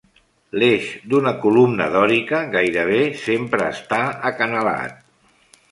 L'eix 0.61 0.87
d'una 1.11 1.33
columna 1.43 1.87
dòrica 1.97 2.41
gairebé 2.57 3.05
sempre 3.27 3.69
està 3.77 4.05
acanalat. 4.31 5.03